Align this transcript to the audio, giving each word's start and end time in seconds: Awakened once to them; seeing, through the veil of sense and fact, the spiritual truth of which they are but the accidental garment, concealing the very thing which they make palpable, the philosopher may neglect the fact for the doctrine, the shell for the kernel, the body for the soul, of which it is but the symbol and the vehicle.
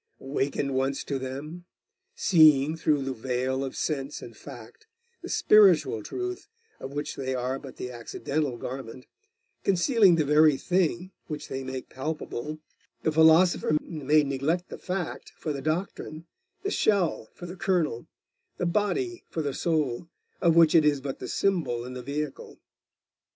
Awakened 0.19 0.73
once 0.73 1.03
to 1.03 1.19
them; 1.19 1.65
seeing, 2.15 2.75
through 2.75 3.03
the 3.03 3.13
veil 3.13 3.63
of 3.63 3.75
sense 3.75 4.19
and 4.23 4.35
fact, 4.35 4.87
the 5.21 5.29
spiritual 5.29 6.01
truth 6.01 6.47
of 6.79 6.91
which 6.91 7.15
they 7.15 7.35
are 7.35 7.59
but 7.59 7.75
the 7.75 7.91
accidental 7.91 8.57
garment, 8.57 9.05
concealing 9.63 10.15
the 10.15 10.25
very 10.25 10.57
thing 10.57 11.11
which 11.27 11.49
they 11.49 11.63
make 11.63 11.87
palpable, 11.87 12.57
the 13.03 13.11
philosopher 13.11 13.77
may 13.79 14.23
neglect 14.23 14.69
the 14.69 14.79
fact 14.79 15.33
for 15.37 15.53
the 15.53 15.61
doctrine, 15.61 16.25
the 16.63 16.71
shell 16.71 17.29
for 17.35 17.45
the 17.45 17.55
kernel, 17.55 18.07
the 18.57 18.65
body 18.65 19.23
for 19.29 19.43
the 19.43 19.53
soul, 19.53 20.09
of 20.41 20.55
which 20.55 20.73
it 20.73 20.83
is 20.83 20.99
but 20.99 21.19
the 21.19 21.27
symbol 21.27 21.85
and 21.85 21.95
the 21.95 22.01
vehicle. 22.01 22.59